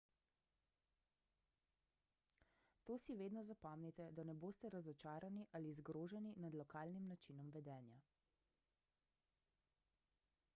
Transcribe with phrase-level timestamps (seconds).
[2.85, 8.01] to si vedno zapomnite da ne boste razočarani ali zgroženi nad lokalnim načinom vedenja